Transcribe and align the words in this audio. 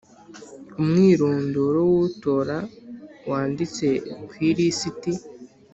umwirondoro 0.81 1.79
w 1.91 1.93
utora 2.07 2.57
wanditse 3.29 3.87
ku 4.27 4.33
ilisiti 4.49 5.11